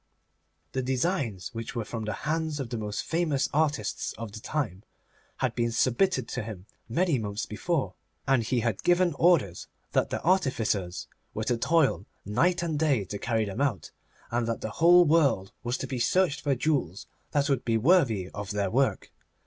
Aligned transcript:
The 0.71 0.81
designs, 0.81 1.53
which 1.53 1.75
were 1.75 1.85
from 1.85 2.05
the 2.05 2.13
hands 2.25 2.59
of 2.59 2.69
the 2.71 2.77
most 2.79 3.03
famous 3.03 3.47
artists 3.53 4.13
of 4.13 4.31
the 4.31 4.39
time, 4.39 4.81
had 5.37 5.53
been 5.53 5.71
submitted 5.71 6.27
to 6.29 6.41
him 6.41 6.65
many 6.89 7.19
months 7.19 7.45
before, 7.45 7.93
and 8.27 8.41
he 8.41 8.61
had 8.61 8.81
given 8.81 9.13
orders 9.19 9.67
that 9.91 10.09
the 10.09 10.19
artificers 10.23 11.07
were 11.35 11.43
to 11.43 11.57
toil 11.57 12.07
night 12.25 12.63
and 12.63 12.79
day 12.79 13.05
to 13.05 13.19
carry 13.19 13.45
them 13.45 13.61
out, 13.61 13.91
and 14.31 14.47
that 14.47 14.61
the 14.61 14.71
whole 14.71 15.05
world 15.05 15.51
was 15.63 15.77
to 15.77 15.85
be 15.85 15.99
searched 15.99 16.41
for 16.41 16.55
jewels 16.55 17.05
that 17.29 17.47
would 17.47 17.63
be 17.63 17.77
worthy 17.77 18.27
of 18.31 18.49
their 18.49 18.71
work. 18.71 19.11